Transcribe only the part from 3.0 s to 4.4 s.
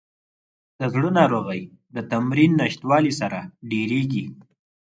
سره ډېریږي.